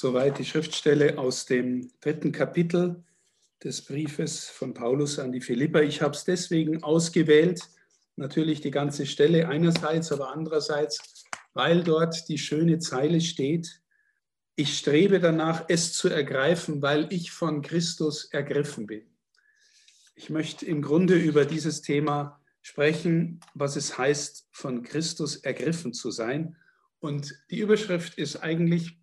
[0.00, 3.02] Soweit die Schriftstelle aus dem dritten Kapitel
[3.64, 5.82] des Briefes von Paulus an die Philipper.
[5.82, 7.62] Ich habe es deswegen ausgewählt,
[8.14, 13.82] natürlich die ganze Stelle einerseits, aber andererseits, weil dort die schöne Zeile steht,
[14.54, 19.02] ich strebe danach, es zu ergreifen, weil ich von Christus ergriffen bin.
[20.14, 26.12] Ich möchte im Grunde über dieses Thema sprechen, was es heißt, von Christus ergriffen zu
[26.12, 26.54] sein.
[27.00, 28.96] Und die Überschrift ist eigentlich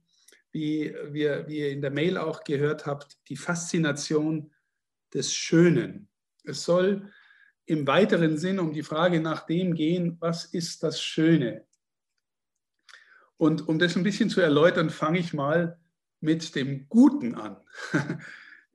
[0.55, 4.53] wie, wir, wie ihr in der Mail auch gehört habt, die Faszination
[5.13, 6.07] des Schönen.
[6.45, 7.11] Es soll
[7.65, 11.65] im weiteren Sinn um die Frage nach dem gehen, was ist das Schöne?
[13.35, 15.77] Und um das ein bisschen zu erläutern, fange ich mal
[16.21, 17.57] mit dem Guten an.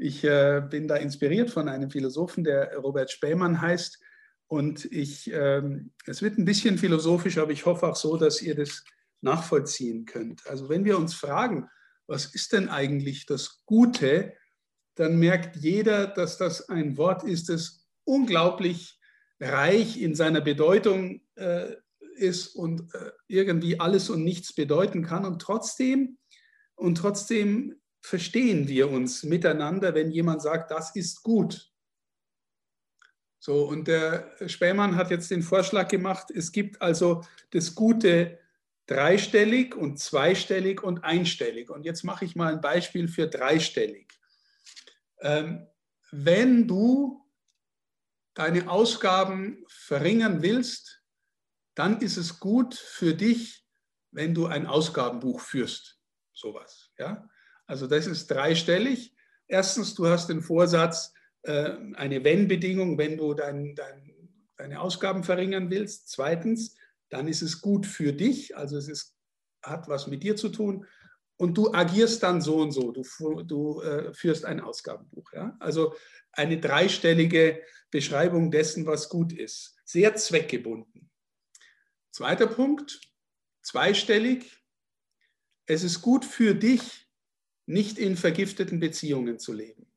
[0.02, 4.00] Ich äh, bin da inspiriert von einem Philosophen, der Robert Spähmann heißt.
[4.46, 5.60] Und ich, äh,
[6.06, 8.82] es wird ein bisschen philosophisch, aber ich hoffe auch so, dass ihr das
[9.20, 10.46] nachvollziehen könnt.
[10.46, 11.68] Also wenn wir uns fragen,
[12.06, 14.34] was ist denn eigentlich das Gute,
[14.96, 18.98] dann merkt jeder, dass das ein Wort ist, das unglaublich
[19.38, 21.76] reich in seiner Bedeutung äh,
[22.16, 25.24] ist und äh, irgendwie alles und nichts bedeuten kann.
[25.24, 26.18] Und trotzdem,
[26.74, 31.70] und trotzdem verstehen wir uns miteinander, wenn jemand sagt, das ist gut.
[33.38, 38.38] So, und der Spähmann hat jetzt den Vorschlag gemacht, es gibt also das Gute
[38.90, 41.70] dreistellig und zweistellig und einstellig.
[41.70, 44.10] Und jetzt mache ich mal ein Beispiel für dreistellig.
[45.20, 45.66] Ähm,
[46.10, 47.24] wenn du
[48.34, 51.04] deine Ausgaben verringern willst,
[51.76, 53.64] dann ist es gut für dich,
[54.10, 56.00] wenn du ein Ausgabenbuch führst.
[56.32, 56.90] Sowas.
[56.98, 57.28] Ja?
[57.66, 59.14] Also das ist dreistellig.
[59.46, 64.12] Erstens, du hast den Vorsatz, äh, eine Wenn-Bedingung, wenn du dein, dein,
[64.56, 66.08] deine Ausgaben verringern willst.
[66.08, 66.74] Zweitens,
[67.10, 69.14] dann ist es gut für dich, also es ist,
[69.62, 70.86] hat was mit dir zu tun
[71.36, 73.02] und du agierst dann so und so, du,
[73.42, 75.32] du äh, führst ein Ausgabenbuch.
[75.32, 75.56] Ja?
[75.58, 75.94] Also
[76.32, 81.10] eine dreistellige Beschreibung dessen, was gut ist, sehr zweckgebunden.
[82.10, 83.00] Zweiter Punkt,
[83.62, 84.62] zweistellig,
[85.66, 87.08] es ist gut für dich,
[87.66, 89.90] nicht in vergifteten Beziehungen zu leben.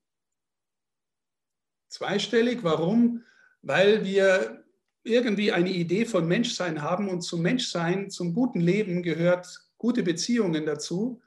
[1.89, 3.23] Zweistellig, warum?
[3.61, 4.62] Weil wir
[5.03, 10.65] irgendwie eine Idee von Menschsein haben und zum Menschsein, zum guten Leben gehört gute Beziehungen
[10.65, 11.21] dazu.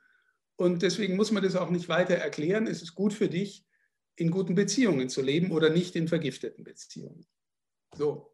[0.57, 2.67] Und deswegen muss man das auch nicht weiter erklären.
[2.67, 3.67] Es ist gut für dich,
[4.17, 7.27] in guten Beziehungen zu leben oder nicht in vergifteten Beziehungen.
[7.95, 8.33] So.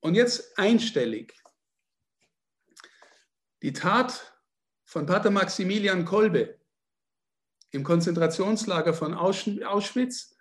[0.00, 1.34] Und jetzt einstellig.
[3.62, 4.34] Die Tat
[4.84, 6.58] von Pater Maximilian Kolbe
[7.70, 10.33] im Konzentrationslager von Auschwitz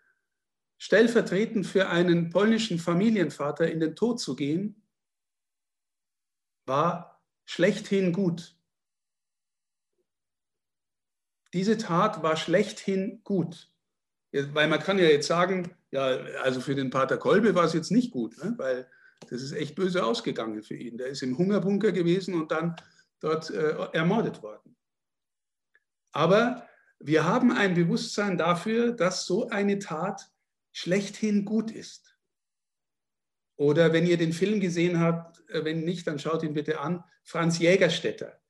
[0.84, 4.84] stellvertretend für einen polnischen Familienvater in den Tod zu gehen,
[6.66, 8.58] war schlechthin gut.
[11.54, 13.72] Diese Tat war schlechthin gut.
[14.34, 17.92] Weil man kann ja jetzt sagen, ja, also für den Pater Kolbe war es jetzt
[17.92, 18.54] nicht gut, ne?
[18.58, 18.86] weil
[19.30, 20.98] das ist echt böse ausgegangen für ihn.
[20.98, 22.76] Der ist im Hungerbunker gewesen und dann
[23.22, 24.76] dort äh, ermordet worden.
[26.12, 26.68] Aber
[27.00, 30.33] wir haben ein Bewusstsein dafür, dass so eine Tat
[30.74, 32.18] schlechthin gut ist.
[33.56, 37.04] Oder wenn ihr den Film gesehen habt, äh, wenn nicht, dann schaut ihn bitte an,
[37.24, 38.42] Franz Jägerstätter,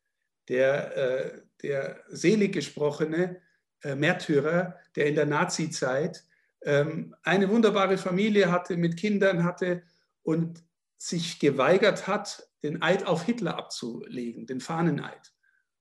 [0.47, 3.41] der, äh, der selig gesprochene
[3.81, 6.23] äh, Märtyrer, der in der Nazi-Zeit
[6.63, 9.83] ähm, eine wunderbare Familie hatte, mit Kindern hatte
[10.23, 10.63] und
[10.97, 15.33] sich geweigert hat, den Eid auf Hitler abzulegen, den Fahneneid.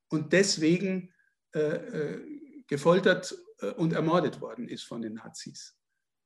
[0.09, 1.15] Und deswegen
[2.67, 3.37] gefoltert
[3.77, 5.77] und ermordet worden ist von den Nazis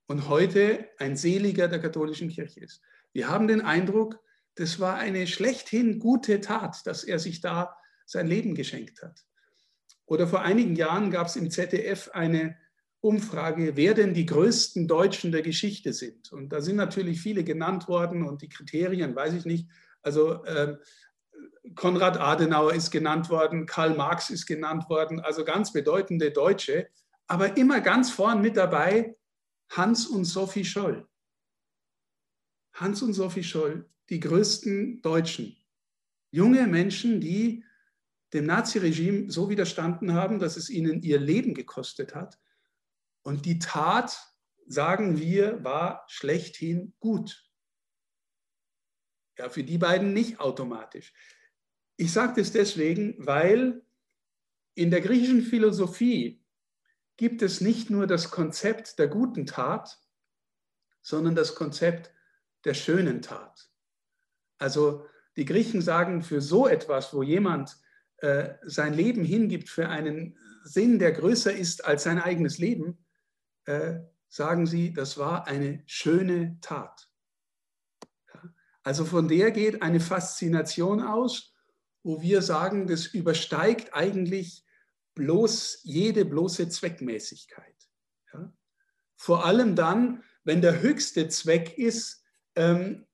[0.07, 2.83] und heute ein Seliger der katholischen Kirche ist.
[3.13, 4.21] Wir haben den Eindruck,
[4.55, 9.25] das war eine schlechthin gute Tat, dass er sich da sein Leben geschenkt hat.
[10.07, 12.57] Oder vor einigen Jahren gab es im ZDF eine
[13.01, 16.33] Umfrage, wer denn die größten Deutschen der Geschichte sind.
[16.33, 19.69] Und da sind natürlich viele genannt worden und die Kriterien weiß ich nicht.
[20.03, 20.77] Also äh,
[21.75, 26.89] Konrad Adenauer ist genannt worden, Karl Marx ist genannt worden, also ganz bedeutende Deutsche.
[27.27, 29.16] Aber immer ganz vorn mit dabei
[29.71, 31.09] Hans und Sophie Scholl.
[32.73, 35.57] Hans und Sophie Scholl, die größten Deutschen.
[36.31, 37.65] Junge Menschen, die
[38.33, 42.39] dem Naziregime so widerstanden haben, dass es ihnen ihr Leben gekostet hat.
[43.23, 44.19] Und die Tat,
[44.67, 47.45] sagen wir, war schlechthin gut.
[49.39, 51.13] Ja, für die beiden nicht automatisch.
[51.97, 53.85] Ich sage das deswegen, weil
[54.75, 56.45] in der griechischen Philosophie
[57.17, 59.99] gibt es nicht nur das Konzept der guten Tat,
[61.03, 62.11] sondern das Konzept
[62.65, 63.71] der schönen Tat.
[64.59, 67.77] Also die Griechen sagen, für so etwas, wo jemand
[68.19, 73.05] äh, sein Leben hingibt für einen Sinn, der größer ist als sein eigenes Leben,
[73.67, 77.09] äh, sagen sie, das war eine schöne Tat.
[78.83, 81.55] Also von der geht eine Faszination aus,
[82.03, 84.66] wo wir sagen, das übersteigt eigentlich
[85.17, 87.75] bloß jede bloße Zweckmäßigkeit.
[88.33, 88.53] Ja?
[89.17, 92.23] Vor allem dann, wenn der höchste Zweck ist,
[92.55, 93.07] ähm,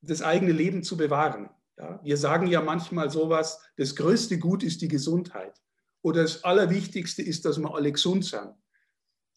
[0.00, 1.50] das eigene Leben zu bewahren.
[1.78, 2.00] Ja?
[2.02, 5.60] Wir sagen ja manchmal sowas, das größte Gut ist die Gesundheit
[6.02, 8.54] oder das Allerwichtigste ist, dass wir alle gesund sind.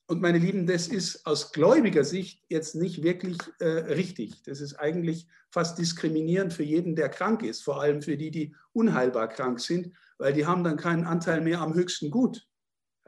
[0.06, 4.44] Und meine Lieben, das ist aus gläubiger Sicht jetzt nicht wirklich äh, richtig.
[4.44, 8.56] Das ist eigentlich fast diskriminierend für jeden, der krank ist, vor allem für die, die
[8.74, 12.48] unheilbar krank sind, weil die haben dann keinen Anteil mehr am höchsten Gut.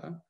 [0.02, 0.24] Ja?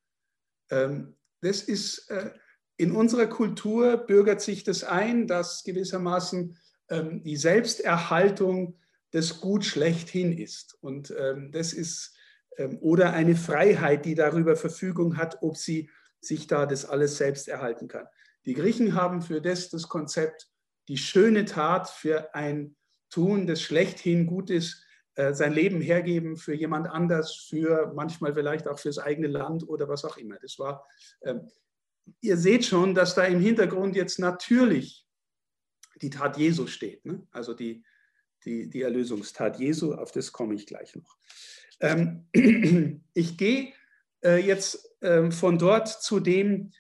[0.72, 2.32] Ähm, das ist äh,
[2.78, 6.58] in unserer Kultur bürgert sich das ein, dass gewissermaßen
[6.90, 8.80] ähm, die Selbsterhaltung
[9.12, 10.78] das Gut schlechthin ist.
[10.82, 12.16] Und ähm, das ist
[12.58, 15.90] ähm, oder eine Freiheit, die darüber Verfügung hat, ob sie
[16.26, 18.08] sich da das alles selbst erhalten kann.
[18.46, 20.48] Die Griechen haben für das das Konzept,
[20.88, 22.76] die schöne Tat für ein
[23.10, 24.84] Tun, das schlechthin gut ist,
[25.16, 29.88] äh, sein Leben hergeben für jemand anders, für manchmal vielleicht auch fürs eigene Land oder
[29.88, 30.38] was auch immer.
[30.40, 30.86] Das war,
[31.24, 31.50] ähm,
[32.22, 35.08] ihr seht schon, dass da im Hintergrund jetzt natürlich
[36.02, 37.26] die Tat Jesu steht, ne?
[37.32, 37.84] also die,
[38.44, 41.18] die, die Erlösungstat Jesu, auf das komme ich gleich noch.
[41.80, 42.28] Ähm,
[43.14, 43.74] ich gehe
[44.26, 46.72] äh, jetzt ähm, von dort zu dem,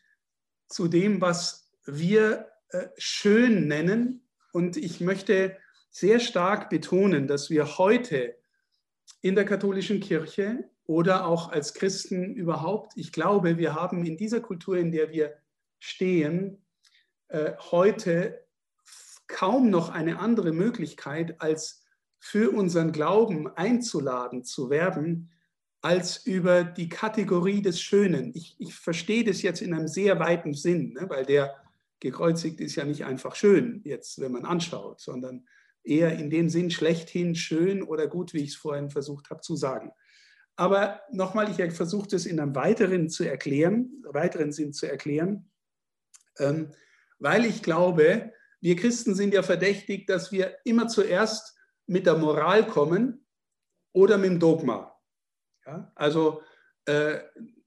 [0.67, 4.27] zu dem, was wir äh, schön nennen.
[4.51, 5.55] Und ich möchte
[5.91, 8.35] sehr stark betonen, dass wir heute
[9.21, 14.41] in der katholischen Kirche oder auch als Christen überhaupt, ich glaube, wir haben in dieser
[14.41, 15.35] Kultur, in der wir
[15.79, 16.65] stehen,
[17.27, 18.43] äh, heute
[19.27, 21.83] kaum noch eine andere Möglichkeit, als
[22.19, 25.31] für unseren Glauben einzuladen, zu werben,
[25.85, 28.31] als über die Kategorie des Schönen.
[28.33, 31.55] Ich, ich verstehe das jetzt in einem sehr weiten Sinn, ne, weil der
[31.99, 35.45] gekreuzigt ist ja nicht einfach schön, jetzt, wenn man anschaut, sondern
[35.83, 39.55] eher in dem Sinn schlechthin schön oder gut, wie ich es vorhin versucht habe zu
[39.55, 39.91] sagen.
[40.55, 45.51] Aber nochmal, ich versuche das in einem weiteren zu erklären, weiteren Sinn zu erklären,
[46.39, 46.71] ähm,
[47.19, 51.55] weil ich glaube, wir Christen sind ja verdächtig, dass wir immer zuerst
[51.85, 53.27] mit der Moral kommen
[53.93, 54.94] oder mit dem Dogma.
[55.65, 55.91] Ja?
[55.95, 56.41] Also
[56.85, 57.19] äh,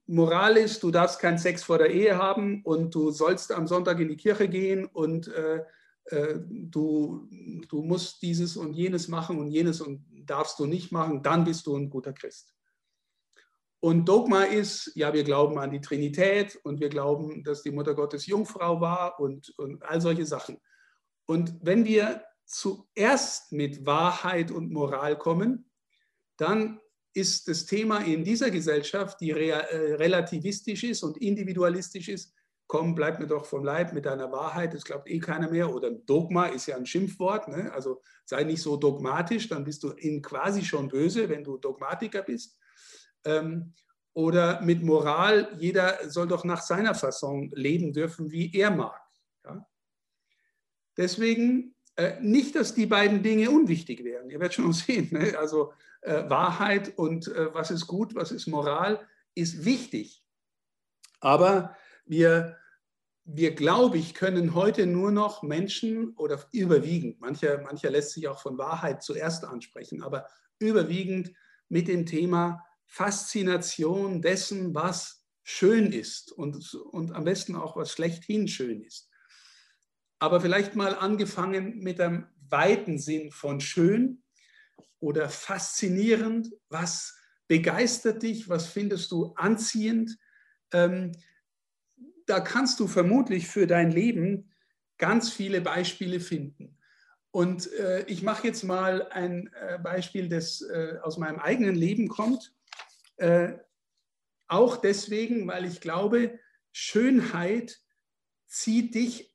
[0.07, 3.99] Moral ist, du darfst keinen Sex vor der Ehe haben und du sollst am Sonntag
[3.99, 5.63] in die Kirche gehen und äh,
[6.05, 7.27] äh, du,
[7.67, 11.67] du musst dieses und jenes machen und jenes und darfst du nicht machen, dann bist
[11.67, 12.55] du ein guter Christ.
[13.81, 17.95] Und Dogma ist, ja, wir glauben an die Trinität und wir glauben, dass die Mutter
[17.95, 20.59] Gottes Jungfrau war und, und all solche Sachen.
[21.25, 25.69] Und wenn wir zuerst mit Wahrheit und Moral kommen,
[26.35, 26.81] dann
[27.13, 32.33] ist das Thema in dieser Gesellschaft, die äh, relativistisch ist und individualistisch ist,
[32.67, 35.73] komm, bleib mir doch vom Leib mit deiner Wahrheit, das glaubt eh keiner mehr.
[35.73, 37.71] Oder Dogma ist ja ein Schimpfwort, ne?
[37.73, 42.21] also sei nicht so dogmatisch, dann bist du in quasi schon böse, wenn du Dogmatiker
[42.21, 42.59] bist.
[43.25, 43.73] Ähm,
[44.13, 49.01] oder mit Moral, jeder soll doch nach seiner Fasson leben dürfen, wie er mag.
[49.45, 49.65] Ja?
[50.95, 51.73] Deswegen
[52.21, 54.29] nicht, dass die beiden Dinge unwichtig wären.
[54.29, 55.09] Ihr werdet schon sehen.
[55.11, 55.37] Ne?
[55.37, 59.05] Also äh, Wahrheit und äh, was ist gut, was ist Moral,
[59.35, 60.23] ist wichtig.
[61.19, 61.75] Aber
[62.05, 62.57] wir,
[63.25, 68.41] wir glaube ich, können heute nur noch Menschen oder überwiegend, mancher, mancher lässt sich auch
[68.41, 70.27] von Wahrheit zuerst ansprechen, aber
[70.59, 71.33] überwiegend
[71.67, 78.47] mit dem Thema Faszination dessen, was schön ist und, und am besten auch was schlechthin
[78.47, 79.08] schön ist.
[80.19, 84.21] Aber vielleicht mal angefangen mit einem weiten Sinn von schön
[84.99, 86.51] oder faszinierend?
[86.67, 88.49] Was begeistert dich?
[88.49, 90.17] Was findest du anziehend?
[90.71, 91.13] Ähm,
[92.25, 94.51] da kannst du vermutlich für dein Leben
[94.97, 96.77] ganz viele Beispiele finden.
[97.31, 102.07] Und äh, ich mache jetzt mal ein äh, Beispiel, das äh, aus meinem eigenen Leben
[102.07, 102.53] kommt.
[103.17, 103.53] Äh,
[104.47, 106.39] auch deswegen, weil ich glaube,
[106.71, 107.79] Schönheit
[108.47, 109.28] zieht dich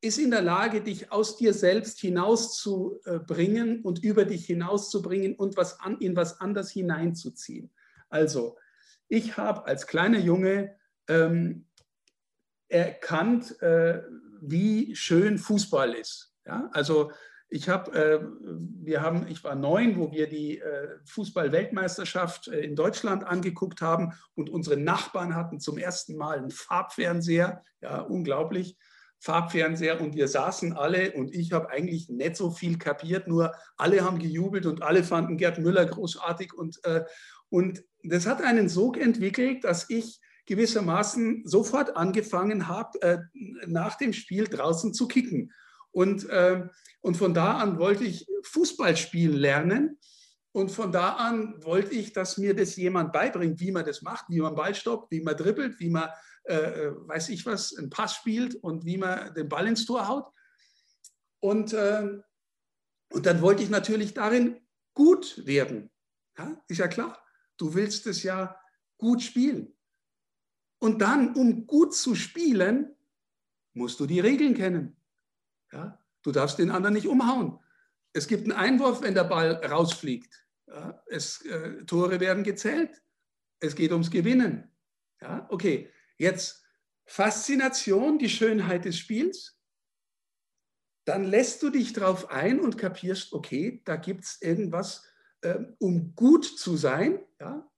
[0.00, 5.80] ist in der Lage, dich aus dir selbst hinauszubringen und über dich hinauszubringen und was
[5.80, 7.70] an, in was anderes hineinzuziehen.
[8.08, 8.56] Also,
[9.08, 10.76] ich habe als kleiner Junge
[11.08, 11.66] ähm,
[12.68, 14.02] erkannt, äh,
[14.40, 16.32] wie schön Fußball ist.
[16.46, 16.70] Ja?
[16.72, 17.10] Also
[17.48, 18.20] ich habe, äh,
[18.84, 24.12] wir haben, ich war neun, wo wir die äh, Fußball-Weltmeisterschaft äh, in Deutschland angeguckt haben
[24.34, 27.64] und unsere Nachbarn hatten zum ersten Mal einen Farbfernseher.
[27.80, 28.78] Ja, unglaublich.
[29.20, 34.02] Farbfernseher und wir saßen alle und ich habe eigentlich nicht so viel kapiert, nur alle
[34.02, 37.04] haben gejubelt und alle fanden Gerd Müller großartig und, äh,
[37.50, 43.18] Und das hat einen Sog entwickelt, dass ich gewissermaßen sofort angefangen habe, äh,
[43.66, 45.52] nach dem Spiel draußen zu kicken.
[45.92, 46.62] Und, äh,
[47.00, 49.98] und von da an wollte ich Fußball spielen lernen.
[50.52, 54.24] Und von da an wollte ich, dass mir das jemand beibringt, wie man das macht,
[54.28, 56.08] wie man Ball stoppt, wie man dribbelt, wie man,
[56.44, 60.08] äh, äh, weiß ich was, einen Pass spielt und wie man den Ball ins Tor
[60.08, 60.32] haut.
[61.40, 62.18] Und, äh,
[63.12, 64.60] und dann wollte ich natürlich darin
[64.94, 65.90] gut werden.
[66.38, 67.22] Ja, ist ja klar.
[67.56, 68.58] Du willst es ja
[68.98, 69.76] gut spielen.
[70.78, 72.96] Und dann, um gut zu spielen,
[73.74, 74.96] musst du die Regeln kennen.
[75.72, 76.02] Ja?
[76.22, 77.58] Du darfst den anderen nicht umhauen.
[78.12, 80.46] Es gibt einen Einwurf, wenn der Ball rausfliegt.
[80.66, 81.02] Ja?
[81.06, 83.02] Es, äh, Tore werden gezählt.
[83.60, 84.74] Es geht ums Gewinnen.
[85.20, 85.46] Ja?
[85.50, 86.62] Okay, jetzt
[87.06, 89.58] Faszination, die Schönheit des Spiels.
[91.06, 95.08] Dann lässt du dich darauf ein und kapierst, okay, da gibt es irgendwas,
[95.40, 97.24] äh, um gut zu sein.
[97.40, 97.68] Ja?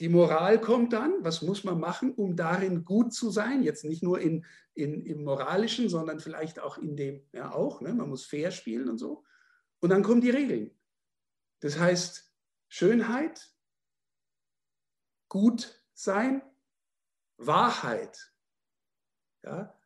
[0.00, 3.62] Die Moral kommt dann, was muss man machen, um darin gut zu sein?
[3.62, 4.44] Jetzt nicht nur in,
[4.74, 7.94] in, im Moralischen, sondern vielleicht auch in dem, ja auch, ne?
[7.94, 9.24] man muss fair spielen und so.
[9.78, 10.76] Und dann kommen die Regeln.
[11.60, 12.34] Das heißt,
[12.68, 13.54] Schönheit,
[15.28, 16.42] gut sein,
[17.40, 18.32] Wahrheit.
[19.42, 19.76] Ja?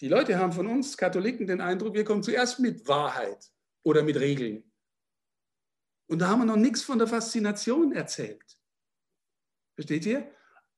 [0.00, 3.50] Die Leute haben von uns Katholiken den Eindruck, wir kommen zuerst mit Wahrheit
[3.82, 4.70] oder mit Regeln.
[6.06, 8.58] Und da haben wir noch nichts von der Faszination erzählt.
[9.74, 10.30] Versteht ihr?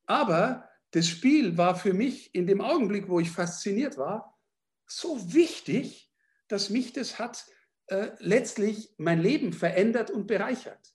[0.07, 4.39] Aber das Spiel war für mich in dem Augenblick, wo ich fasziniert war,
[4.87, 6.12] so wichtig,
[6.49, 7.47] dass mich das hat
[7.87, 10.95] äh, letztlich mein Leben verändert und bereichert.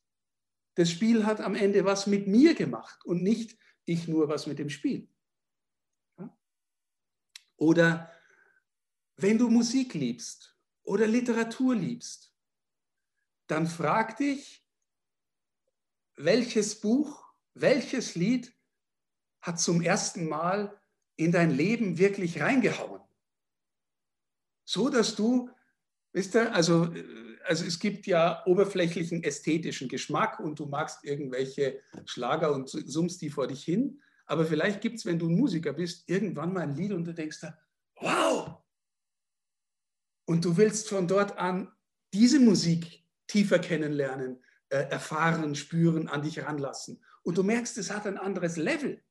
[0.76, 4.60] Das Spiel hat am Ende was mit mir gemacht und nicht ich nur was mit
[4.60, 5.10] dem Spiel.
[6.20, 6.38] Ja?
[7.58, 8.12] Oder
[9.16, 12.32] wenn du Musik liebst oder Literatur liebst,
[13.48, 14.64] dann frag dich,
[16.16, 17.28] welches Buch
[17.62, 18.54] welches Lied
[19.42, 20.80] hat zum ersten Mal
[21.16, 23.02] in dein Leben wirklich reingehauen?
[24.66, 25.50] So dass du,
[26.12, 26.94] wisst ihr, also,
[27.48, 33.30] also es gibt ja oberflächlichen ästhetischen Geschmack und du magst irgendwelche Schlager und summst die
[33.30, 34.02] vor dich hin.
[34.26, 37.14] Aber vielleicht gibt es, wenn du ein Musiker bist, irgendwann mal ein Lied und du
[37.14, 37.58] denkst da,
[37.96, 38.58] wow!
[40.26, 41.72] Und du willst von dort an
[42.14, 47.02] diese Musik tiefer kennenlernen, äh, erfahren, spüren, an dich ranlassen.
[47.24, 49.02] Und du merkst, es hat ein anderes Level.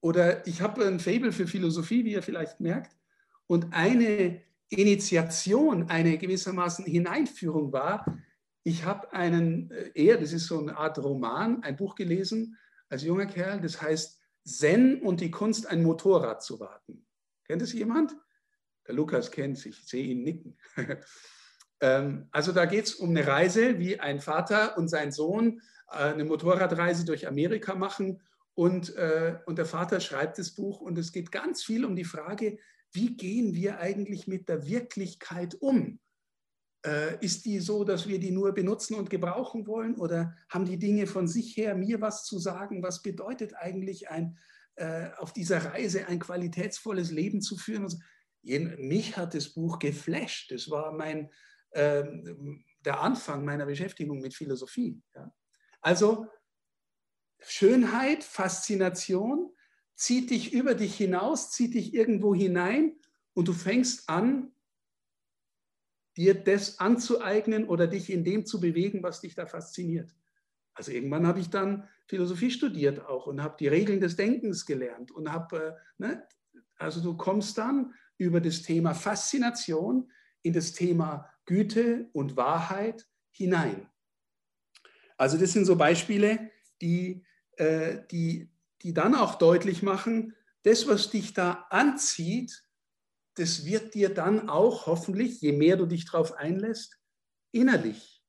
[0.00, 2.96] Oder ich habe ein Fable für Philosophie, wie ihr vielleicht merkt.
[3.46, 8.04] Und eine Initiation, eine gewissermaßen Hineinführung war,
[8.64, 12.56] ich habe einen, äh, eher, das ist so eine Art Roman, ein Buch gelesen
[12.88, 17.06] als junger Kerl, das heißt Zen und die Kunst, ein Motorrad zu warten.
[17.46, 18.16] Kennt es jemand?
[18.86, 20.58] Der Lukas kennt sich, ich sehe ihn nicken.
[21.80, 25.96] Ähm, also da geht es um eine Reise, wie ein Vater und sein Sohn äh,
[25.96, 28.22] eine Motorradreise durch Amerika machen.
[28.54, 32.04] Und, äh, und der Vater schreibt das Buch und es geht ganz viel um die
[32.04, 32.58] Frage,
[32.94, 36.00] wie gehen wir eigentlich mit der Wirklichkeit um?
[36.86, 39.96] Äh, ist die so, dass wir die nur benutzen und gebrauchen wollen?
[39.96, 42.82] Oder haben die Dinge von sich her mir was zu sagen?
[42.82, 44.38] Was bedeutet eigentlich ein,
[45.18, 47.84] auf dieser Reise ein qualitätsvolles Leben zu führen?
[47.84, 47.98] Also,
[48.42, 50.50] mich hat das Buch geflasht.
[50.50, 51.30] Das war mein,
[51.72, 55.00] ähm, der Anfang meiner Beschäftigung mit Philosophie.
[55.14, 55.32] Ja.
[55.80, 56.26] Also
[57.40, 59.54] Schönheit, Faszination
[59.94, 62.96] zieht dich über dich hinaus, zieht dich irgendwo hinein
[63.32, 64.52] und du fängst an,
[66.16, 70.14] dir das anzueignen oder dich in dem zu bewegen, was dich da fasziniert.
[70.74, 75.10] Also irgendwann habe ich dann Philosophie studiert auch und habe die Regeln des Denkens gelernt
[75.10, 76.26] und habe, äh, ne,
[76.76, 80.10] also du kommst dann über das Thema Faszination
[80.42, 83.88] in das Thema Güte und Wahrheit hinein.
[85.16, 87.24] Also das sind so Beispiele, die,
[87.56, 88.50] äh, die,
[88.84, 92.62] die dann auch deutlich machen, das, was dich da anzieht,
[93.34, 96.98] das wird dir dann auch hoffentlich, je mehr du dich darauf einlässt,
[97.50, 98.22] innerlich.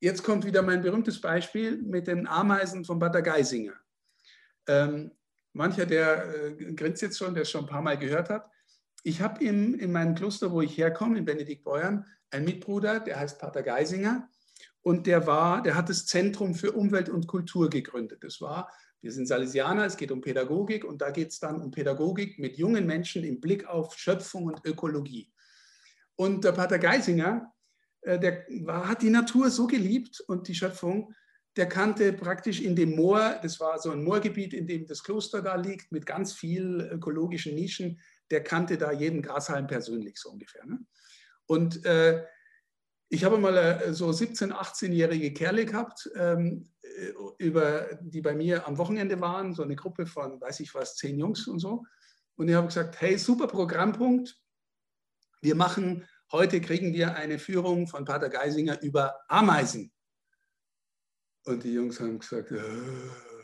[0.00, 3.74] Jetzt kommt wieder mein berühmtes Beispiel mit den Ameisen von Bad Geisinger.
[4.66, 5.12] Ähm,
[5.52, 8.50] mancher, der äh, grinst jetzt schon, der es schon ein paar Mal gehört hat.
[9.02, 13.38] Ich habe in, in meinem Kloster, wo ich herkomme, in Benediktbeuern, einen Mitbruder, der heißt
[13.38, 14.28] Pater Geisinger.
[14.82, 18.22] Und der war, der hat das Zentrum für Umwelt und Kultur gegründet.
[18.22, 21.70] Das war, wir sind Salesianer, es geht um Pädagogik und da geht es dann um
[21.70, 25.32] Pädagogik mit jungen Menschen im Blick auf Schöpfung und Ökologie.
[26.16, 27.52] Und der Pater Geisinger,
[28.02, 31.14] äh, der war, hat die Natur so geliebt und die Schöpfung,
[31.56, 35.42] der kannte praktisch in dem Moor, das war so ein Moorgebiet, in dem das Kloster
[35.42, 38.00] da liegt, mit ganz vielen ökologischen Nischen,
[38.30, 40.64] der kannte da jeden Grashalm persönlich so ungefähr.
[40.66, 40.78] Ne?
[41.46, 42.24] Und äh,
[43.08, 46.77] ich habe mal äh, so 17-, 18-jährige Kerle gehabt, ähm, äh,
[47.38, 51.18] über, die bei mir am Wochenende waren, so eine Gruppe von, weiß ich was, zehn
[51.18, 51.84] Jungs und so.
[52.36, 54.36] Und ich habe gesagt, hey, super Programmpunkt.
[55.40, 59.92] Wir machen, heute kriegen wir eine Führung von Pater Geisinger über Ameisen.
[61.44, 62.60] Und die Jungs haben gesagt, äh,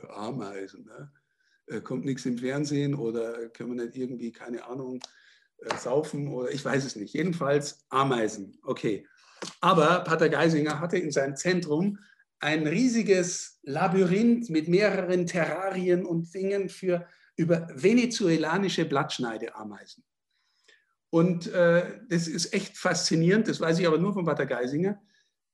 [0.08, 1.12] Ameisen, ne?
[1.66, 5.00] Äh, kommt nichts im Fernsehen oder können wir nicht irgendwie, keine Ahnung,
[5.58, 7.14] äh, saufen oder ich weiß es nicht.
[7.14, 9.06] Jedenfalls Ameisen, okay.
[9.60, 11.98] Aber Pater Geisinger hatte in seinem Zentrum
[12.44, 20.04] ein riesiges Labyrinth mit mehreren Terrarien und Dingen für über venezuelanische Blattschneideameisen.
[21.08, 25.00] Und äh, das ist echt faszinierend, das weiß ich aber nur von Pater Geisinger.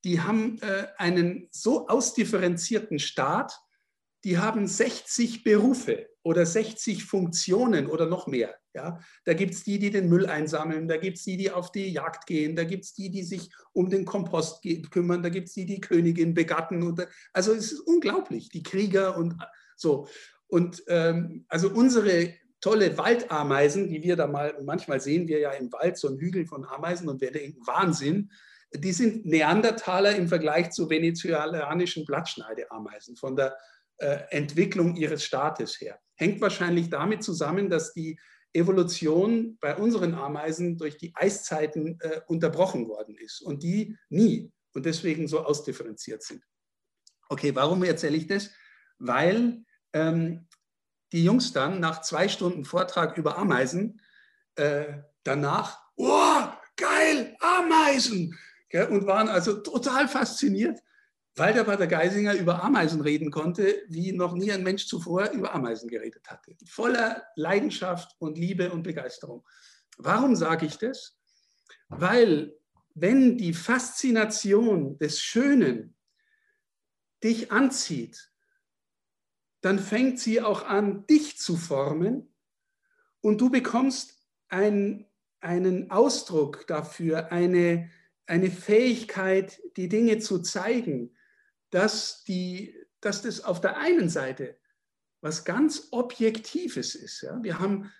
[0.05, 3.57] Die haben äh, einen so ausdifferenzierten Staat,
[4.25, 8.55] die haben 60 Berufe oder 60 Funktionen oder noch mehr.
[8.73, 9.01] Ja?
[9.25, 11.93] Da gibt es die, die den Müll einsammeln, da gibt es die, die auf die
[11.93, 15.55] Jagd gehen, da gibt es die, die sich um den Kompost kümmern, da gibt es
[15.55, 16.85] die, die Königin begatten.
[16.85, 19.35] Und, also es ist unglaublich, die Krieger und
[19.77, 20.07] so.
[20.47, 25.73] Und ähm, also unsere tolle Waldameisen, die wir da mal, manchmal sehen wir ja im
[25.73, 28.31] Wald so einen Hügel von Ameisen und wir denken, Wahnsinn,
[28.73, 33.57] die sind Neandertaler im Vergleich zu venezolanischen Blattschneideameisen von der
[33.97, 35.99] äh, Entwicklung ihres Staates her.
[36.21, 38.21] Hängt wahrscheinlich damit zusammen, dass die
[38.53, 44.85] Evolution bei unseren Ameisen durch die Eiszeiten äh, unterbrochen worden ist und die nie und
[44.85, 46.45] deswegen so ausdifferenziert sind.
[47.31, 48.51] Okay, warum erzähle ich das?
[48.99, 50.47] Weil ähm,
[51.13, 54.03] die Jungs dann nach zwei Stunden Vortrag über Ameisen
[54.57, 56.43] äh, danach, oh,
[56.77, 58.39] geil, Ameisen!
[58.91, 60.79] und waren also total fasziniert
[61.41, 65.55] weil der Pater Geisinger über Ameisen reden konnte, wie noch nie ein Mensch zuvor über
[65.55, 66.55] Ameisen geredet hatte.
[66.67, 69.43] Voller Leidenschaft und Liebe und Begeisterung.
[69.97, 71.19] Warum sage ich das?
[71.89, 72.55] Weil
[72.93, 75.97] wenn die Faszination des Schönen
[77.25, 78.31] dich anzieht,
[79.63, 82.35] dann fängt sie auch an, dich zu formen
[83.23, 84.19] und du bekommst
[84.51, 85.07] ein,
[85.41, 87.89] einen Ausdruck dafür, eine,
[88.27, 91.17] eine Fähigkeit, die Dinge zu zeigen,
[91.71, 94.59] dass, die, dass das auf der einen Seite
[95.21, 97.23] was ganz Objektives ist.
[97.23, 97.43] Ja?
[97.43, 97.93] Wir, haben,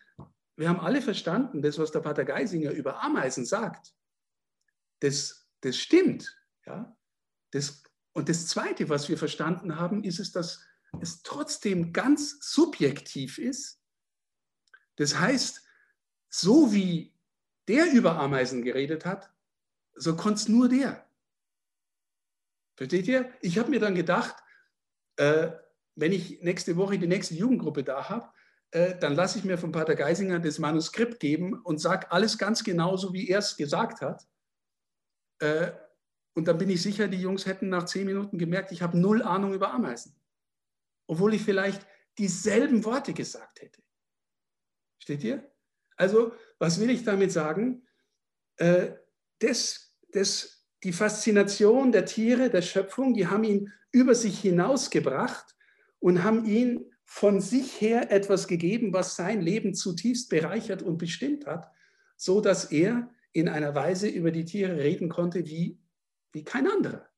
[0.57, 3.95] wir haben alle verstanden, das, was der Pater Geisinger über Ameisen sagt,
[5.01, 6.37] das, das stimmt.
[6.67, 6.97] Ja?
[7.51, 10.65] Das, und das Zweite, was wir verstanden haben, ist es, dass
[11.01, 13.81] es trotzdem ganz subjektiv ist.
[14.97, 15.63] Das heißt,
[16.29, 17.15] so wie
[17.69, 19.33] der über Ameisen geredet hat,
[19.95, 21.10] so konnte es nur der.
[22.81, 23.31] Versteht ihr?
[23.43, 24.43] Ich habe mir dann gedacht,
[25.17, 25.51] äh,
[25.97, 28.33] wenn ich nächste Woche die nächste Jugendgruppe da habe,
[28.71, 32.65] äh, dann lasse ich mir von Pater Geisinger das Manuskript geben und sage alles ganz
[32.65, 34.27] genauso, wie er es gesagt hat.
[35.41, 35.73] Äh,
[36.33, 39.23] und dann bin ich sicher, die Jungs hätten nach zehn Minuten gemerkt, ich habe null
[39.23, 40.19] Ahnung über Ameisen.
[41.07, 43.83] Obwohl ich vielleicht dieselben Worte gesagt hätte.
[45.03, 45.53] Steht ihr?
[45.97, 47.87] Also, was will ich damit sagen?
[48.57, 48.93] Äh,
[49.39, 55.57] das, das die Faszination der Tiere, der Schöpfung, die haben ihn über sich hinausgebracht
[55.99, 61.47] und haben ihn von sich her etwas gegeben, was sein Leben zutiefst bereichert und bestimmt
[61.47, 61.71] hat,
[62.17, 65.81] so dass er in einer Weise über die Tiere reden konnte wie,
[66.33, 67.09] wie kein anderer.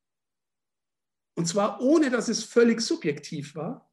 [1.34, 3.90] Und zwar ohne, dass es völlig subjektiv war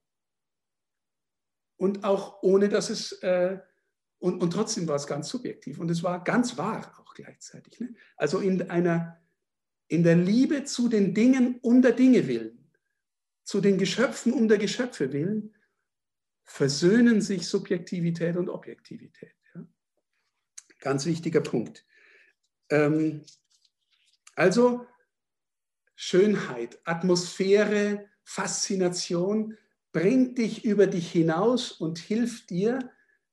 [1.78, 3.60] und auch ohne, dass es, äh,
[4.20, 7.80] und, und trotzdem war es ganz subjektiv und es war ganz wahr auch gleichzeitig.
[7.80, 7.96] Ne?
[8.18, 9.22] Also in einer
[9.90, 12.72] in der Liebe zu den Dingen um der Dinge willen,
[13.44, 15.56] zu den Geschöpfen um der Geschöpfe willen,
[16.44, 19.36] versöhnen sich Subjektivität und Objektivität.
[19.54, 19.68] Ja?
[20.80, 21.86] Ganz wichtiger Punkt.
[22.70, 23.26] Ähm,
[24.36, 24.86] also
[25.96, 29.58] Schönheit, Atmosphäre, Faszination
[29.92, 32.92] bringt dich über dich hinaus und hilft dir,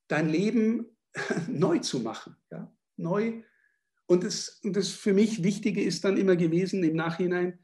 [0.09, 0.97] dein Leben
[1.49, 2.75] neu zu machen, ja?
[2.97, 3.56] neu zu
[4.07, 7.59] und das, das für mich Wichtige ist dann immer gewesen im Nachhinein,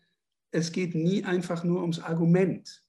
[0.50, 2.84] es geht nie einfach nur ums Argument.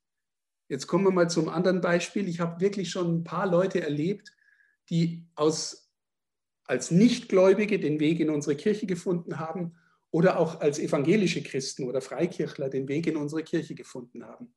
[0.69, 2.27] Jetzt kommen wir mal zum anderen Beispiel.
[2.27, 4.35] Ich habe wirklich schon ein paar Leute erlebt,
[4.89, 5.91] die aus,
[6.65, 9.75] als Nichtgläubige den Weg in unsere Kirche gefunden haben
[10.09, 14.53] oder auch als evangelische Christen oder Freikirchler den Weg in unsere Kirche gefunden haben.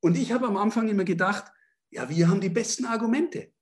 [0.00, 1.50] Und ich habe am Anfang immer gedacht,
[1.90, 3.52] ja, wir haben die besten Argumente.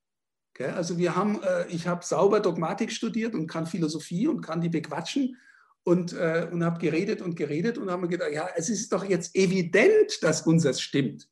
[0.64, 4.68] Also wir haben, äh, ich habe sauber Dogmatik studiert und kann Philosophie und kann die
[4.68, 5.36] bequatschen
[5.84, 9.04] und, äh, und habe geredet und geredet und habe mir gedacht, ja, es ist doch
[9.04, 11.28] jetzt evident, dass unseres stimmt.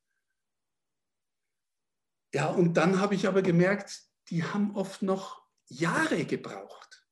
[2.34, 7.06] Ja, und dann habe ich aber gemerkt, die haben oft noch Jahre gebraucht,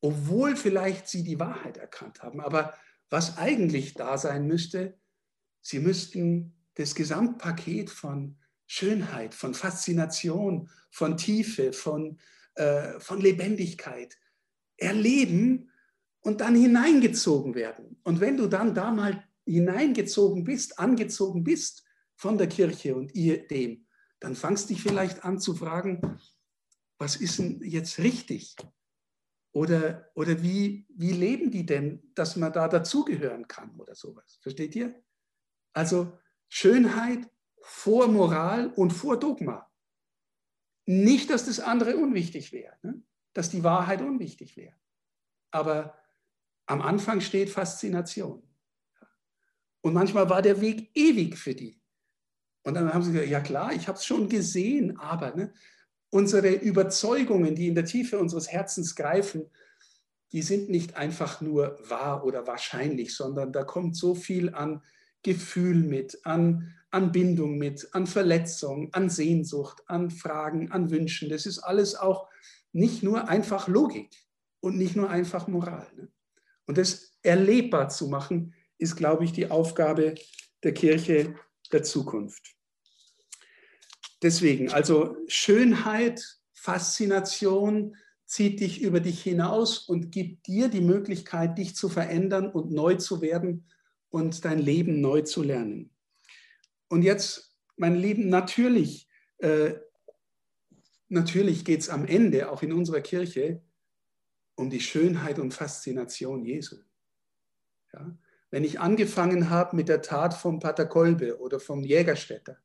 [0.00, 2.40] obwohl vielleicht sie die Wahrheit erkannt haben.
[2.40, 2.74] Aber
[3.10, 4.98] was eigentlich da sein müsste,
[5.60, 8.38] sie müssten das Gesamtpaket von
[8.74, 12.18] Schönheit, von Faszination, von Tiefe, von,
[12.54, 14.16] äh, von Lebendigkeit
[14.78, 15.70] erleben
[16.20, 18.00] und dann hineingezogen werden.
[18.02, 21.84] Und wenn du dann da mal hineingezogen bist, angezogen bist
[22.16, 23.86] von der Kirche und ihr dem,
[24.20, 26.18] dann fangst dich vielleicht an zu fragen,
[26.96, 28.56] was ist denn jetzt richtig?
[29.52, 34.38] Oder, oder wie, wie leben die denn, dass man da dazugehören kann oder sowas?
[34.40, 34.98] Versteht ihr?
[35.74, 37.31] Also Schönheit
[37.62, 39.70] vor Moral und vor Dogma.
[40.84, 43.02] Nicht, dass das andere unwichtig wäre, ne?
[43.32, 44.74] dass die Wahrheit unwichtig wäre.
[45.50, 45.96] Aber
[46.66, 48.42] am Anfang steht Faszination.
[49.80, 51.80] Und manchmal war der Weg ewig für die.
[52.62, 55.52] Und dann haben sie gesagt, ja klar, ich habe es schon gesehen, aber ne,
[56.10, 59.50] unsere Überzeugungen, die in der Tiefe unseres Herzens greifen,
[60.30, 64.82] die sind nicht einfach nur wahr oder wahrscheinlich, sondern da kommt so viel an
[65.22, 71.28] Gefühl mit, an, an Bindung mit, an Verletzung, an Sehnsucht, an Fragen, an Wünschen.
[71.28, 72.28] Das ist alles auch
[72.72, 74.10] nicht nur einfach Logik
[74.60, 75.86] und nicht nur einfach Moral.
[75.96, 76.08] Ne?
[76.66, 80.14] Und das erlebbar zu machen, ist, glaube ich, die Aufgabe
[80.62, 81.34] der Kirche
[81.70, 82.54] der Zukunft.
[84.22, 91.74] Deswegen, also Schönheit, Faszination zieht dich über dich hinaus und gibt dir die Möglichkeit, dich
[91.74, 93.66] zu verändern und neu zu werden
[94.12, 95.90] und dein Leben neu zu lernen.
[96.88, 99.74] Und jetzt, mein Lieben, natürlich, äh,
[101.08, 103.62] natürlich geht es am Ende, auch in unserer Kirche,
[104.54, 106.76] um die Schönheit und Faszination Jesu.
[107.94, 108.16] Ja?
[108.50, 112.58] Wenn ich angefangen habe mit der Tat vom Pater Kolbe oder vom Jägerstätter,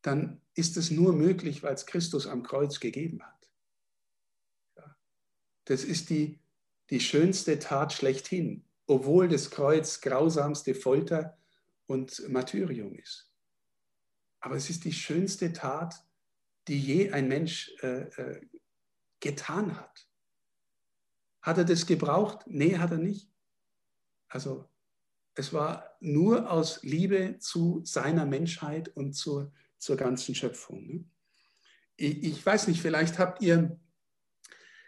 [0.00, 3.50] dann ist es nur möglich, weil es Christus am Kreuz gegeben hat.
[4.78, 4.96] Ja?
[5.66, 6.40] Das ist die,
[6.88, 11.38] die schönste Tat schlechthin, obwohl das Kreuz grausamste Folter
[11.86, 13.30] und Martyrium ist.
[14.40, 15.94] Aber es ist die schönste Tat,
[16.66, 18.40] die je ein Mensch äh, äh,
[19.20, 20.08] getan hat.
[21.40, 22.40] Hat er das gebraucht?
[22.46, 23.30] Nee, hat er nicht.
[24.26, 24.68] Also
[25.34, 30.84] es war nur aus Liebe zu seiner Menschheit und zur, zur ganzen Schöpfung.
[30.84, 31.04] Ne?
[31.94, 33.78] Ich, ich, weiß nicht, vielleicht habt ihr,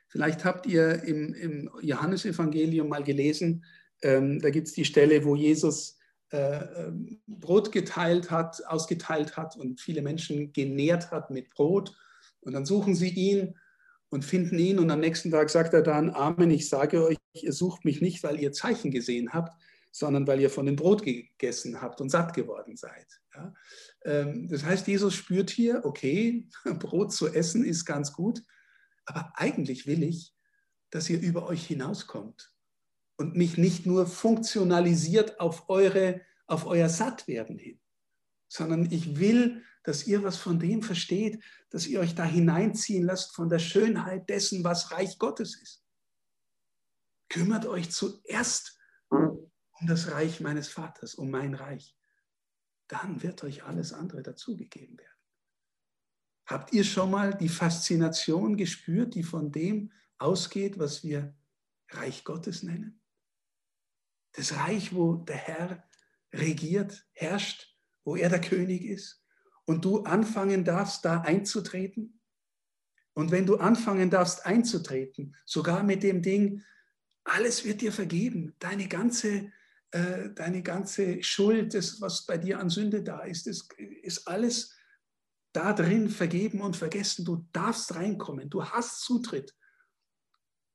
[0.08, 3.64] vielleicht habt ihr im, im Johannesevangelium mal gelesen,
[4.02, 5.98] ähm, da gibt es die Stelle, wo Jesus
[6.32, 11.94] äh, ähm, Brot geteilt hat, ausgeteilt hat und viele Menschen genährt hat mit Brot.
[12.40, 13.54] Und dann suchen sie ihn
[14.08, 17.52] und finden ihn und am nächsten Tag sagt er dann, Amen, ich sage euch, ihr
[17.52, 19.54] sucht mich nicht, weil ihr Zeichen gesehen habt,
[19.90, 23.06] sondern weil ihr von dem Brot gegessen habt und satt geworden seid.
[23.34, 23.54] Ja?
[24.04, 28.42] Ähm, das heißt, Jesus spürt hier, okay, Brot zu essen ist ganz gut,
[29.04, 30.34] aber eigentlich will ich,
[30.90, 32.51] dass ihr über euch hinauskommt
[33.22, 37.80] und mich nicht nur funktionalisiert auf, eure, auf euer Sattwerden hin,
[38.48, 43.32] sondern ich will, dass ihr was von dem versteht, dass ihr euch da hineinziehen lasst
[43.32, 45.84] von der Schönheit dessen, was Reich Gottes ist.
[47.28, 48.76] Kümmert euch zuerst
[49.08, 51.96] um das Reich meines Vaters, um mein Reich.
[52.88, 55.08] Dann wird euch alles andere dazugegeben werden.
[56.46, 61.34] Habt ihr schon mal die Faszination gespürt, die von dem ausgeht, was wir
[61.88, 63.01] Reich Gottes nennen?
[64.32, 65.88] Das Reich, wo der Herr
[66.32, 69.22] regiert, herrscht, wo er der König ist
[69.64, 72.20] und du anfangen darfst, da einzutreten.
[73.14, 76.64] Und wenn du anfangen darfst einzutreten, sogar mit dem Ding,
[77.24, 79.52] alles wird dir vergeben, deine ganze,
[79.90, 84.74] äh, deine ganze Schuld, das, was bei dir an Sünde da ist, ist, ist alles
[85.52, 87.24] da drin vergeben und vergessen.
[87.24, 89.54] Du darfst reinkommen, du hast Zutritt.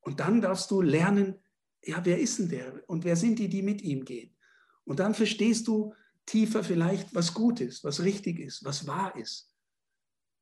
[0.02, 1.43] Und dann darfst du lernen,
[1.84, 4.36] ja, wer ist denn der und wer sind die, die mit ihm gehen?
[4.84, 5.94] Und dann verstehst du,
[6.26, 9.54] tiefer vielleicht, was gut ist, was richtig ist, was wahr ist.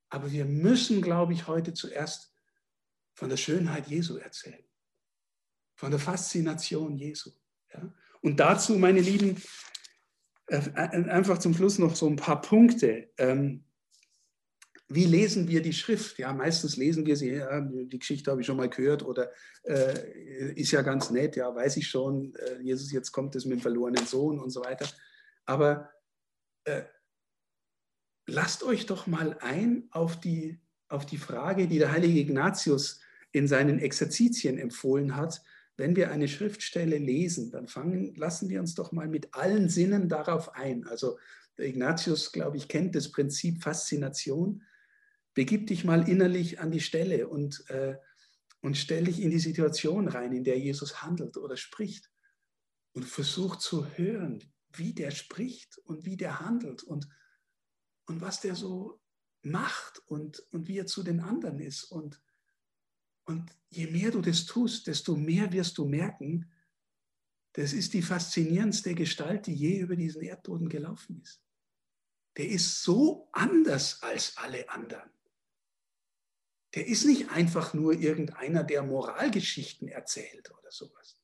[0.10, 2.34] Aber wir müssen, glaube ich, heute zuerst
[3.14, 4.64] von der Schönheit Jesu erzählen,
[5.76, 7.32] von der Faszination Jesu.
[7.74, 7.94] Ja?
[8.22, 9.42] Und dazu, meine Lieben,
[10.48, 13.12] äh, äh, einfach zum Schluss noch so ein paar Punkte.
[13.18, 13.65] Ähm,
[14.88, 16.20] wie lesen wir die Schrift?
[16.20, 19.32] Ja, meistens lesen wir sie, ja, die Geschichte habe ich schon mal gehört oder
[19.64, 23.60] äh, ist ja ganz nett, ja, weiß ich schon, äh, Jesus, jetzt kommt es mit
[23.60, 24.88] dem verlorenen Sohn und so weiter.
[25.46, 25.90] Aber
[26.66, 26.84] äh,
[28.28, 33.00] lasst euch doch mal ein auf die, auf die Frage, die der heilige Ignatius
[33.32, 35.42] in seinen Exerzitien empfohlen hat.
[35.78, 40.08] Wenn wir eine Schriftstelle lesen, dann fangen, lassen wir uns doch mal mit allen Sinnen
[40.10, 40.86] darauf ein.
[40.86, 41.18] Also
[41.58, 44.62] der Ignatius, glaube ich, kennt das Prinzip Faszination.
[45.36, 47.98] Begib dich mal innerlich an die Stelle und, äh,
[48.62, 52.10] und stell dich in die Situation rein, in der Jesus handelt oder spricht
[52.94, 57.10] und versuch zu hören, wie der spricht und wie der handelt und,
[58.06, 59.02] und was der so
[59.42, 61.84] macht und, und wie er zu den anderen ist.
[61.84, 62.22] Und,
[63.26, 66.50] und je mehr du das tust, desto mehr wirst du merken,
[67.52, 71.42] das ist die faszinierendste Gestalt, die je über diesen Erdboden gelaufen ist.
[72.38, 75.10] Der ist so anders als alle anderen.
[76.76, 81.20] Der ist nicht einfach nur irgendeiner, der Moralgeschichten erzählt oder sowas.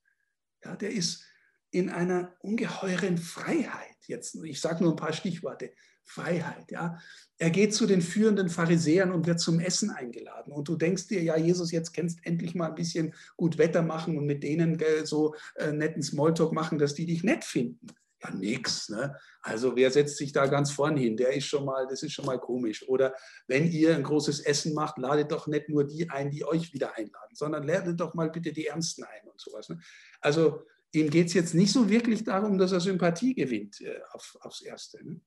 [0.64, 1.26] Ja, der ist
[1.72, 3.98] in einer ungeheuren Freiheit.
[4.08, 5.74] Jetzt, ich sage nur ein paar Stichworte.
[6.04, 6.72] Freiheit.
[6.72, 7.00] Ja.
[7.38, 10.52] Er geht zu den führenden Pharisäern und wird zum Essen eingeladen.
[10.52, 14.18] Und du denkst dir, ja, Jesus, jetzt kennst endlich mal ein bisschen gut Wetter machen
[14.18, 17.88] und mit denen so äh, netten Smalltalk machen, dass die dich nett finden.
[18.24, 18.90] Ja, nix.
[18.90, 19.16] Ne?
[19.42, 21.18] Also wer setzt sich da ganz vorn hin?
[21.18, 22.88] Der ist schon mal, das ist schon mal komisch.
[22.88, 23.16] Oder
[23.48, 26.96] wenn ihr ein großes Essen macht, ladet doch nicht nur die ein, die euch wieder
[26.96, 29.70] einladen, sondern ladet doch mal bitte die Ernsten ein und sowas.
[29.70, 29.80] Ne?
[30.20, 34.38] Also ihm geht es jetzt nicht so wirklich darum, dass er Sympathie gewinnt äh, auf,
[34.42, 35.04] aufs Erste.
[35.04, 35.22] Ne?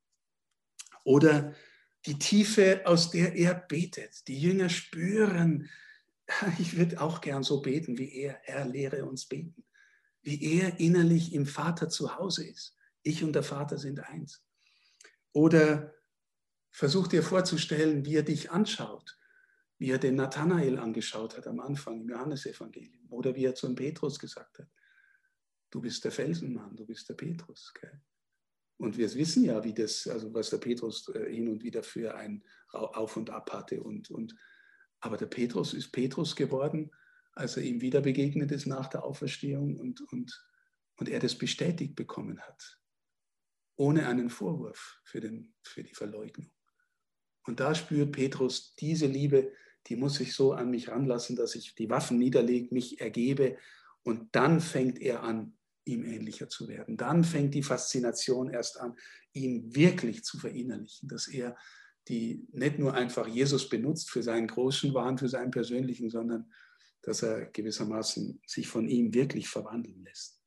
[1.04, 1.54] Oder
[2.06, 4.28] die Tiefe, aus der er betet.
[4.28, 5.68] Die Jünger spüren,
[6.58, 8.40] ich würde auch gern so beten wie er.
[8.44, 9.64] Er lehre uns beten.
[10.22, 12.76] Wie er innerlich im Vater zu Hause ist.
[13.04, 14.42] Ich und der Vater sind eins.
[15.32, 15.94] Oder
[16.70, 19.16] versuch dir vorzustellen, wie er dich anschaut.
[19.78, 23.06] Wie er den Nathanael angeschaut hat am Anfang im Johannesevangelium.
[23.10, 24.68] Oder wie er zum Petrus gesagt hat.
[25.70, 27.72] Du bist der Felsenmann, du bist der Petrus.
[27.80, 28.00] Gell?
[28.76, 32.14] Und wir wissen ja, wie das, also was der Petrus äh, hin und wieder für
[32.14, 33.82] ein Auf und Ab hatte.
[33.82, 34.34] Und, und,
[35.00, 36.90] aber der Petrus ist Petrus geworden,
[37.32, 40.44] als er ihm wieder begegnet ist nach der Auferstehung und, und,
[40.96, 42.78] und er das bestätigt bekommen hat.
[43.76, 46.50] Ohne einen Vorwurf für, den, für die Verleugnung.
[47.46, 49.52] Und da spürt Petrus diese Liebe,
[49.86, 53.58] die muss ich so an mich ranlassen, dass ich die Waffen niederlege, mich ergebe.
[54.02, 56.96] Und dann fängt er an, ihm ähnlicher zu werden.
[56.96, 58.96] Dann fängt die Faszination erst an,
[59.32, 61.56] ihn wirklich zu verinnerlichen, dass er
[62.08, 66.52] die nicht nur einfach Jesus benutzt für seinen großen Wahn, für seinen persönlichen, sondern
[67.02, 70.40] dass er gewissermaßen sich von ihm wirklich verwandeln lässt.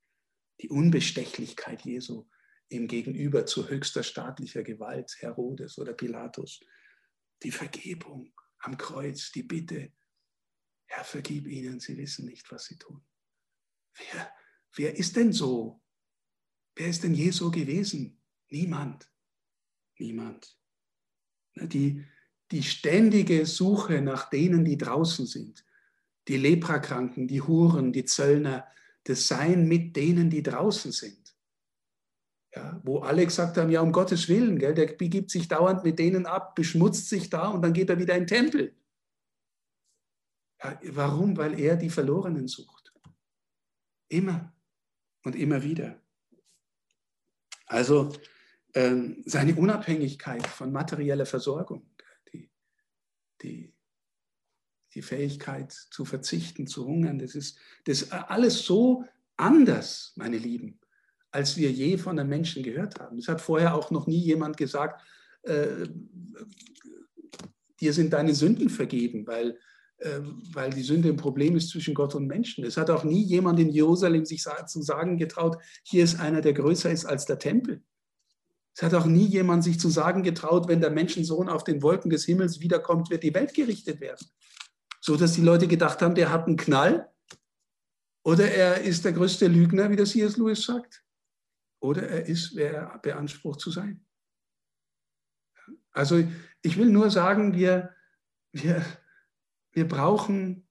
[0.61, 2.27] Die Unbestechlichkeit Jesu
[2.69, 6.60] im Gegenüber zu höchster staatlicher Gewalt, Herodes oder Pilatus,
[7.43, 9.91] die Vergebung am Kreuz, die Bitte,
[10.86, 13.06] Herr, vergib ihnen, sie wissen nicht, was sie tun.
[13.97, 14.32] Wer,
[14.77, 15.82] Wer ist denn so?
[16.75, 18.21] Wer ist denn je so gewesen?
[18.49, 19.12] Niemand.
[19.97, 20.56] Niemand.
[21.56, 22.06] Die,
[22.51, 25.65] die ständige Suche nach denen, die draußen sind,
[26.27, 28.67] die Leprakranken, die Huren, die Zöllner,
[29.06, 31.26] das Sein mit denen, die draußen sind.
[32.57, 35.99] Ja, wo alle gesagt haben, ja, um Gottes Willen, gell, der begibt sich dauernd mit
[35.99, 38.75] denen ab, beschmutzt sich da und dann geht er wieder in den Tempel.
[40.63, 41.37] Ja, warum?
[41.37, 42.91] Weil er die Verlorenen sucht.
[44.07, 44.55] Immer
[45.23, 46.01] und immer wieder.
[47.67, 48.11] Also
[48.73, 51.87] ähm, seine Unabhängigkeit von materieller Versorgung,
[52.33, 52.49] die,
[53.43, 53.71] die,
[54.95, 60.79] die Fähigkeit zu verzichten, zu hungern, das ist, das ist alles so anders, meine Lieben,
[61.31, 63.17] als wir je von den Menschen gehört haben.
[63.17, 65.01] Es hat vorher auch noch nie jemand gesagt,
[65.43, 65.87] äh,
[67.79, 69.57] dir sind deine Sünden vergeben, weil
[69.99, 72.63] ähm, weil die Sünde ein Problem ist zwischen Gott und Menschen.
[72.63, 76.53] Es hat auch nie jemand in Jerusalem sich zu sagen getraut, hier ist einer, der
[76.53, 77.81] größer ist als der Tempel.
[78.75, 82.11] Es hat auch nie jemand sich zu sagen getraut, wenn der Menschensohn auf den Wolken
[82.11, 84.23] des Himmels wiederkommt, wird die Welt gerichtet werden.
[85.01, 87.09] So dass die Leute gedacht haben, der hat einen Knall
[88.23, 90.37] oder er ist der größte Lügner, wie das C.S.
[90.37, 91.03] Lewis sagt.
[91.79, 94.05] Oder er ist, wer er beansprucht zu sein.
[95.91, 96.23] Also
[96.61, 97.93] ich will nur sagen, wir,
[98.51, 98.83] wir,
[99.71, 100.67] wir brauchen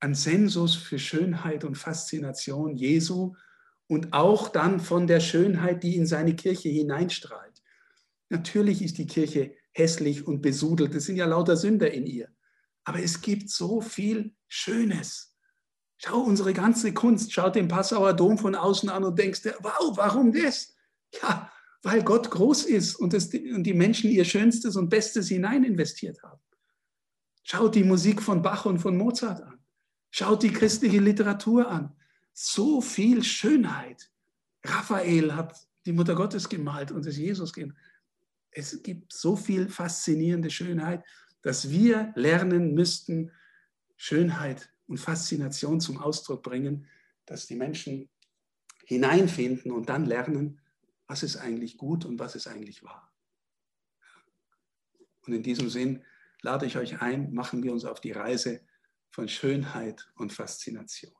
[0.00, 3.34] einen Sensus für Schönheit und Faszination Jesu
[3.88, 7.62] und auch dann von der Schönheit, die in seine Kirche hineinstrahlt.
[8.28, 12.28] Natürlich ist die Kirche hässlich und besudelt, es sind ja lauter Sünder in ihr.
[12.84, 15.35] Aber es gibt so viel Schönes.
[15.98, 20.32] Schau unsere ganze Kunst, schau den Passauer Dom von außen an und denkst, wow, warum
[20.32, 20.74] das?
[21.22, 21.50] Ja,
[21.82, 26.22] weil Gott groß ist und, das, und die Menschen ihr Schönstes und Bestes hinein investiert
[26.22, 26.40] haben.
[27.44, 29.58] Schaut die Musik von Bach und von Mozart an.
[30.10, 31.94] Schaut die christliche Literatur an.
[32.32, 34.10] So viel Schönheit.
[34.64, 35.56] Raphael hat
[35.86, 37.76] die Mutter Gottes gemalt und es Jesus gegeben.
[38.50, 41.04] Es gibt so viel faszinierende Schönheit,
[41.42, 43.30] dass wir lernen müssten,
[43.96, 46.86] Schönheit und Faszination zum Ausdruck bringen,
[47.24, 48.08] dass die Menschen
[48.84, 50.60] hineinfinden und dann lernen,
[51.06, 53.12] was ist eigentlich gut und was ist eigentlich wahr.
[55.22, 56.04] Und in diesem Sinn
[56.42, 58.60] lade ich euch ein, machen wir uns auf die Reise
[59.10, 61.15] von Schönheit und Faszination.